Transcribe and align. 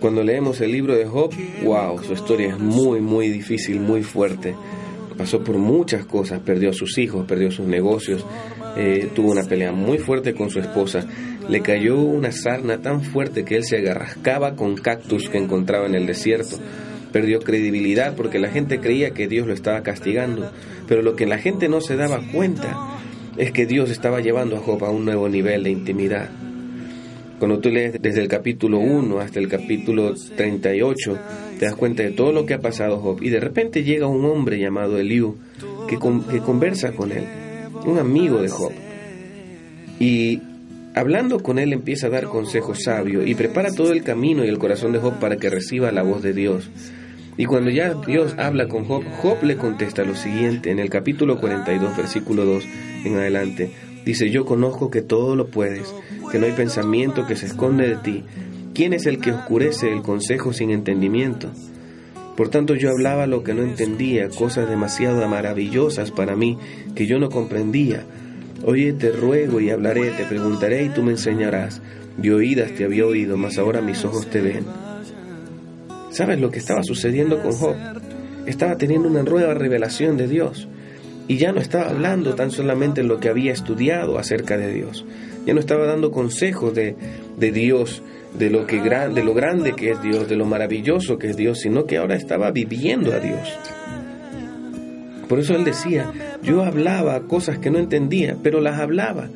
Cuando 0.00 0.22
leemos 0.22 0.60
el 0.60 0.70
libro 0.70 0.94
de 0.94 1.06
Job, 1.06 1.32
wow, 1.64 2.00
su 2.04 2.12
historia 2.12 2.50
es 2.50 2.58
muy, 2.58 3.00
muy 3.00 3.28
difícil, 3.30 3.80
muy 3.80 4.04
fuerte. 4.04 4.54
Pasó 5.16 5.42
por 5.42 5.58
muchas 5.58 6.06
cosas, 6.06 6.38
perdió 6.38 6.70
a 6.70 6.72
sus 6.72 6.96
hijos, 6.98 7.26
perdió 7.26 7.50
sus 7.50 7.66
negocios, 7.66 8.24
eh, 8.76 9.10
tuvo 9.12 9.32
una 9.32 9.42
pelea 9.42 9.72
muy 9.72 9.98
fuerte 9.98 10.34
con 10.34 10.50
su 10.50 10.60
esposa, 10.60 11.04
le 11.48 11.62
cayó 11.62 11.98
una 11.98 12.30
sarna 12.30 12.80
tan 12.80 13.02
fuerte 13.02 13.44
que 13.44 13.56
él 13.56 13.64
se 13.64 13.78
agarrascaba 13.78 14.54
con 14.54 14.76
cactus 14.76 15.28
que 15.28 15.38
encontraba 15.38 15.86
en 15.86 15.96
el 15.96 16.06
desierto. 16.06 16.58
Perdió 17.10 17.40
credibilidad 17.40 18.14
porque 18.14 18.38
la 18.38 18.50
gente 18.50 18.78
creía 18.78 19.10
que 19.10 19.26
Dios 19.26 19.48
lo 19.48 19.52
estaba 19.52 19.82
castigando, 19.82 20.52
pero 20.86 21.02
lo 21.02 21.16
que 21.16 21.26
la 21.26 21.38
gente 21.38 21.68
no 21.68 21.80
se 21.80 21.96
daba 21.96 22.20
cuenta 22.32 23.00
es 23.36 23.50
que 23.50 23.66
Dios 23.66 23.90
estaba 23.90 24.20
llevando 24.20 24.56
a 24.56 24.60
Job 24.60 24.84
a 24.84 24.90
un 24.90 25.04
nuevo 25.04 25.28
nivel 25.28 25.64
de 25.64 25.70
intimidad. 25.70 26.28
Cuando 27.38 27.60
tú 27.60 27.70
lees 27.70 28.00
desde 28.00 28.20
el 28.20 28.28
capítulo 28.28 28.78
1 28.80 29.20
hasta 29.20 29.38
el 29.38 29.48
capítulo 29.48 30.14
38, 30.36 31.18
te 31.58 31.66
das 31.66 31.76
cuenta 31.76 32.02
de 32.02 32.10
todo 32.10 32.32
lo 32.32 32.46
que 32.46 32.54
ha 32.54 32.60
pasado 32.60 32.98
Job. 32.98 33.22
Y 33.22 33.30
de 33.30 33.38
repente 33.38 33.84
llega 33.84 34.08
un 34.08 34.24
hombre 34.24 34.58
llamado 34.58 34.98
Eliú 34.98 35.36
que, 35.88 35.98
que 36.30 36.40
conversa 36.40 36.92
con 36.92 37.12
él, 37.12 37.24
un 37.86 37.98
amigo 37.98 38.42
de 38.42 38.48
Job. 38.48 38.72
Y 40.00 40.42
hablando 40.94 41.40
con 41.40 41.60
él 41.60 41.72
empieza 41.72 42.08
a 42.08 42.10
dar 42.10 42.24
consejos 42.24 42.82
sabios 42.82 43.24
y 43.24 43.36
prepara 43.36 43.72
todo 43.72 43.92
el 43.92 44.02
camino 44.02 44.44
y 44.44 44.48
el 44.48 44.58
corazón 44.58 44.92
de 44.92 44.98
Job 44.98 45.20
para 45.20 45.36
que 45.36 45.48
reciba 45.48 45.92
la 45.92 46.02
voz 46.02 46.22
de 46.22 46.32
Dios. 46.32 46.68
Y 47.36 47.44
cuando 47.44 47.70
ya 47.70 47.94
Dios 47.94 48.34
habla 48.36 48.66
con 48.66 48.84
Job, 48.84 49.04
Job 49.22 49.44
le 49.44 49.56
contesta 49.56 50.02
lo 50.02 50.16
siguiente 50.16 50.72
en 50.72 50.80
el 50.80 50.90
capítulo 50.90 51.38
42, 51.38 51.96
versículo 51.96 52.44
2 52.44 52.64
en 53.04 53.14
adelante. 53.14 53.70
Dice, 54.08 54.30
yo 54.30 54.46
conozco 54.46 54.90
que 54.90 55.02
todo 55.02 55.36
lo 55.36 55.48
puedes, 55.48 55.94
que 56.32 56.38
no 56.38 56.46
hay 56.46 56.52
pensamiento 56.52 57.26
que 57.26 57.36
se 57.36 57.44
esconde 57.44 57.88
de 57.88 57.96
ti. 57.96 58.24
¿Quién 58.72 58.94
es 58.94 59.04
el 59.04 59.20
que 59.20 59.32
oscurece 59.32 59.92
el 59.92 60.00
consejo 60.00 60.54
sin 60.54 60.70
entendimiento? 60.70 61.50
Por 62.34 62.48
tanto 62.48 62.74
yo 62.74 62.88
hablaba 62.88 63.26
lo 63.26 63.44
que 63.44 63.52
no 63.52 63.62
entendía, 63.62 64.30
cosas 64.30 64.66
demasiado 64.66 65.28
maravillosas 65.28 66.10
para 66.10 66.36
mí 66.36 66.56
que 66.94 67.06
yo 67.06 67.18
no 67.18 67.28
comprendía. 67.28 68.06
Oye, 68.64 68.94
te 68.94 69.12
ruego 69.12 69.60
y 69.60 69.68
hablaré, 69.68 70.10
te 70.12 70.24
preguntaré 70.24 70.84
y 70.84 70.88
tú 70.88 71.02
me 71.02 71.10
enseñarás. 71.10 71.82
De 72.16 72.32
oídas 72.32 72.72
te 72.72 72.84
había 72.84 73.04
oído, 73.04 73.36
mas 73.36 73.58
ahora 73.58 73.82
mis 73.82 74.06
ojos 74.06 74.26
te 74.30 74.40
ven. 74.40 74.64
¿Sabes 76.12 76.40
lo 76.40 76.50
que 76.50 76.60
estaba 76.60 76.82
sucediendo 76.82 77.42
con 77.42 77.52
Job? 77.52 77.76
Estaba 78.46 78.78
teniendo 78.78 79.06
una 79.06 79.22
nueva 79.22 79.52
revelación 79.52 80.16
de 80.16 80.28
Dios 80.28 80.66
y 81.28 81.36
ya 81.36 81.52
no 81.52 81.60
estaba 81.60 81.90
hablando 81.90 82.34
tan 82.34 82.50
solamente 82.50 83.02
en 83.02 83.08
lo 83.08 83.20
que 83.20 83.28
había 83.28 83.52
estudiado 83.52 84.18
acerca 84.18 84.56
de 84.56 84.72
Dios. 84.72 85.04
Ya 85.46 85.52
no 85.52 85.60
estaba 85.60 85.86
dando 85.86 86.10
consejos 86.10 86.74
de, 86.74 86.96
de 87.36 87.52
Dios, 87.52 88.02
de 88.38 88.50
lo, 88.50 88.66
que, 88.66 88.80
de 88.80 89.24
lo 89.24 89.34
grande 89.34 89.74
que 89.74 89.90
es 89.90 90.02
Dios, 90.02 90.26
de 90.26 90.36
lo 90.36 90.46
maravilloso 90.46 91.18
que 91.18 91.28
es 91.28 91.36
Dios, 91.36 91.60
sino 91.60 91.84
que 91.84 91.98
ahora 91.98 92.16
estaba 92.16 92.50
viviendo 92.50 93.12
a 93.12 93.20
Dios. 93.20 93.46
Por 95.28 95.38
eso 95.38 95.54
él 95.54 95.64
decía, 95.64 96.10
yo 96.42 96.64
hablaba 96.64 97.20
cosas 97.20 97.58
que 97.58 97.70
no 97.70 97.78
entendía, 97.78 98.36
pero 98.42 98.62
las 98.62 98.80
hablaba. 98.80 99.28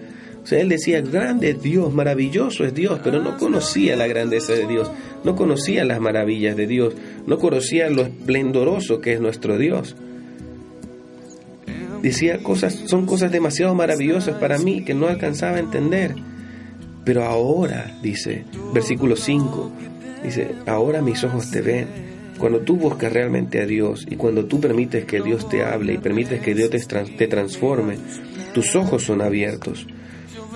O 0.42 0.46
sea, 0.46 0.60
él 0.60 0.70
decía, 0.70 1.02
grande 1.02 1.50
es 1.50 1.62
Dios, 1.62 1.92
maravilloso 1.92 2.64
es 2.64 2.74
Dios, 2.74 3.00
pero 3.04 3.22
no 3.22 3.36
conocía 3.36 3.96
la 3.96 4.06
grandeza 4.06 4.54
de 4.54 4.66
Dios, 4.66 4.90
no 5.24 5.36
conocía 5.36 5.84
las 5.84 6.00
maravillas 6.00 6.56
de 6.56 6.66
Dios, 6.66 6.94
no 7.26 7.38
conocía 7.38 7.90
lo 7.90 8.02
esplendoroso 8.02 9.00
que 9.00 9.12
es 9.12 9.20
nuestro 9.20 9.58
Dios 9.58 9.94
decía 12.02 12.42
cosas, 12.42 12.74
son 12.86 13.06
cosas 13.06 13.30
demasiado 13.30 13.74
maravillosas 13.74 14.36
para 14.36 14.58
mí 14.58 14.84
que 14.84 14.94
no 14.94 15.08
alcanzaba 15.08 15.56
a 15.56 15.60
entender. 15.60 16.14
Pero 17.04 17.24
ahora, 17.24 17.96
dice, 18.02 18.44
versículo 18.74 19.16
5, 19.16 19.72
dice, 20.24 20.54
ahora 20.66 21.02
mis 21.02 21.22
ojos 21.24 21.50
te 21.50 21.62
ven. 21.62 22.12
Cuando 22.38 22.60
tú 22.60 22.76
buscas 22.76 23.12
realmente 23.12 23.60
a 23.60 23.66
Dios 23.66 24.06
y 24.10 24.16
cuando 24.16 24.46
tú 24.46 24.60
permites 24.60 25.04
que 25.04 25.20
Dios 25.20 25.48
te 25.48 25.62
hable 25.62 25.94
y 25.94 25.98
permites 25.98 26.40
que 26.40 26.54
Dios 26.54 26.70
te, 26.70 26.78
te 26.78 27.28
transforme, 27.28 27.98
tus 28.52 28.74
ojos 28.74 29.04
son 29.04 29.22
abiertos. 29.22 29.86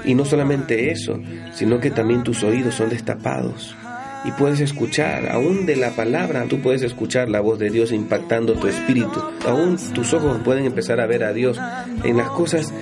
Y 0.05 0.15
no 0.15 0.25
solamente 0.25 0.91
eso, 0.91 1.21
sino 1.55 1.81
que 1.81 1.91
también 1.91 2.23
tus 2.23 2.43
oídos 2.43 2.75
son 2.75 2.91
destapados 2.91 3.77
y 4.25 4.33
puedes 4.33 4.61
escuchar, 4.61 5.31
aún 5.31 5.67
de 5.67 5.77
la 5.77 5.91
palabra, 5.91 6.45
tú 6.49 6.61
puedes 6.61 6.83
escuchar 6.83 7.29
la 7.29 7.41
voz 7.41 7.59
de 7.59 7.71
Dios 7.71 7.93
impactando 7.93 8.55
tu 8.55 8.67
espíritu. 8.67 9.23
Aún 9.47 9.77
tus 9.95 10.13
ojos 10.15 10.39
pueden 10.45 10.65
empezar 10.65 11.01
a 11.01 11.07
ver 11.07 11.23
a 11.25 11.33
Dios 11.33 11.61
en 12.03 12.17
las 12.17 12.31
cosas 12.31 12.73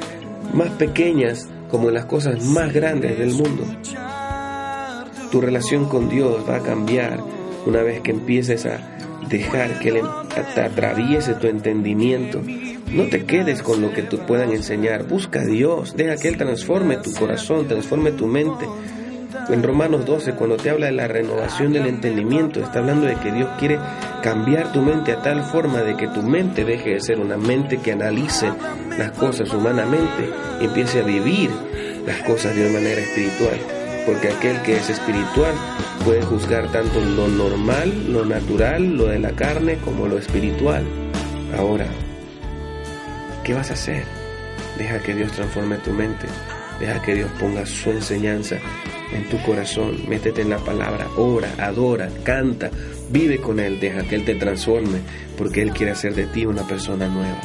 más 0.55 0.71
pequeñas 0.71 1.49
como 1.71 1.89
en 1.89 1.95
las 1.95 2.07
cosas 2.07 2.45
más 2.45 2.73
grandes 2.73 3.19
del 3.19 3.33
mundo. 3.33 3.65
Tu 5.31 5.41
relación 5.41 5.87
con 5.87 6.09
Dios 6.09 6.49
va 6.49 6.57
a 6.57 6.63
cambiar 6.63 7.19
una 7.67 7.83
vez 7.83 8.01
que 8.03 8.13
empieces 8.13 8.67
a 8.67 8.79
dejar 9.29 9.79
que 9.81 9.89
Él 9.89 10.03
atraviese 10.57 11.35
tu 11.35 11.47
entendimiento. 11.47 12.41
No 12.93 13.05
te 13.09 13.25
quedes 13.25 13.63
con 13.63 13.83
lo 13.83 13.93
que 13.93 14.03
te 14.03 14.17
puedan 14.19 14.53
enseñar. 14.53 15.05
Busca 15.09 15.41
a 15.41 15.45
Dios. 15.45 15.97
Deja 15.97 16.17
que 16.17 16.29
Él 16.29 16.37
transforme 16.37 16.99
tu 16.99 17.13
corazón, 17.13 17.67
transforme 17.67 18.13
tu 18.13 18.27
mente. 18.27 18.67
En 19.49 19.63
Romanos 19.63 20.07
12, 20.07 20.33
cuando 20.33 20.57
te 20.57 20.71
habla 20.71 20.87
de 20.87 20.93
la 20.93 21.07
renovación 21.07 21.75
del 21.75 21.87
entendimiento, 21.87 22.61
está 22.61 22.79
hablando 22.79 23.07
de 23.07 23.17
que 23.17 23.31
Dios 23.31 23.51
quiere 23.59 23.79
cambiar 24.23 24.73
tu 24.73 24.81
mente 24.81 25.13
a 25.13 25.21
tal 25.21 25.43
forma 25.43 25.83
de 25.83 25.97
que 25.97 26.09
tu 26.09 26.23
mente 26.23 26.65
deje 26.65 26.95
de 26.95 27.01
ser 27.01 27.21
una 27.21 27.37
mente 27.37 27.79
que 27.79 27.93
analice 27.93 28.51
las 28.97 29.13
cosas 29.13 29.53
humanamente 29.53 30.31
y 30.63 30.65
empiece 30.65 31.01
a 31.01 31.03
vivir 31.03 31.51
las 32.07 32.23
cosas 32.23 32.55
de 32.57 32.63
una 32.63 32.79
manera 32.79 33.03
espiritual. 33.03 33.59
Porque 34.07 34.29
aquel 34.29 34.63
que 34.63 34.77
es 34.77 34.89
espiritual 34.89 35.55
puede 36.05 36.23
juzgar 36.23 36.73
tanto 36.73 37.01
lo 37.01 37.29
normal, 37.29 38.13
lo 38.13 38.25
natural, 38.25 38.97
lo 38.97 39.07
de 39.07 39.19
la 39.19 39.33
carne, 39.33 39.77
como 39.85 40.09
lo 40.09 40.19
espiritual. 40.19 40.85
Ahora, 41.59 41.87
¿qué 43.45 43.53
vas 43.53 43.71
a 43.71 43.75
hacer? 43.75 44.05
Deja 44.79 44.99
que 45.01 45.15
Dios 45.15 45.33
transforme 45.33 45.77
tu 45.79 45.91
mente. 45.91 46.29
Deja 46.81 47.01
que 47.03 47.15
Dios 47.15 47.31
ponga 47.39 47.65
su 47.67 47.91
enseñanza 47.91 48.57
en 49.13 49.29
tu 49.29 49.41
corazón, 49.43 49.99
métete 50.09 50.43
en 50.43 50.51
la 50.51 50.59
palabra, 50.59 51.07
ora, 51.17 51.49
adora, 51.59 52.09
canta, 52.23 52.71
vive 53.11 53.39
con 53.39 53.61
Él, 53.61 53.79
deja 53.81 54.03
que 54.03 54.17
Él 54.17 54.25
te 54.25 54.35
transforme, 54.35 55.01
porque 55.37 55.63
Él 55.63 55.73
quiere 55.73 55.93
hacer 55.93 56.15
de 56.15 56.27
ti 56.27 56.47
una 56.47 56.67
persona 56.67 57.07
nueva. 57.09 57.41